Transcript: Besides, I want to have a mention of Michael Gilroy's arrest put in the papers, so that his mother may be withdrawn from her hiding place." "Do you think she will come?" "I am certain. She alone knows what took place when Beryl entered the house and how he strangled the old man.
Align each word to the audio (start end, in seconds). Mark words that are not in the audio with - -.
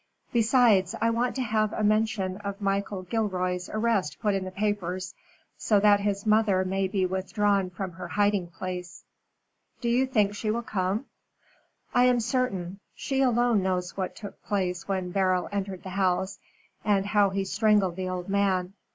Besides, 0.33 0.95
I 0.99 1.11
want 1.11 1.35
to 1.35 1.43
have 1.43 1.73
a 1.73 1.83
mention 1.83 2.37
of 2.37 2.59
Michael 2.59 3.03
Gilroy's 3.03 3.69
arrest 3.69 4.19
put 4.19 4.33
in 4.33 4.45
the 4.45 4.49
papers, 4.49 5.13
so 5.59 5.79
that 5.79 5.99
his 5.99 6.25
mother 6.25 6.65
may 6.65 6.87
be 6.87 7.05
withdrawn 7.05 7.69
from 7.69 7.91
her 7.91 8.07
hiding 8.07 8.47
place." 8.47 9.03
"Do 9.79 9.89
you 9.89 10.07
think 10.07 10.33
she 10.33 10.49
will 10.49 10.63
come?" 10.63 11.05
"I 11.93 12.05
am 12.05 12.19
certain. 12.19 12.79
She 12.95 13.21
alone 13.21 13.61
knows 13.61 13.95
what 13.95 14.15
took 14.15 14.41
place 14.41 14.87
when 14.87 15.11
Beryl 15.11 15.47
entered 15.51 15.83
the 15.83 15.89
house 15.89 16.39
and 16.83 17.05
how 17.05 17.29
he 17.29 17.45
strangled 17.45 17.95
the 17.95 18.09
old 18.09 18.27
man. 18.27 18.73